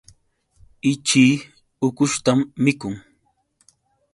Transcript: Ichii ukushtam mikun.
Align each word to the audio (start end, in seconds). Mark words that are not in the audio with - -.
Ichii 0.91 1.31
ukushtam 1.87 2.39
mikun. 2.63 2.95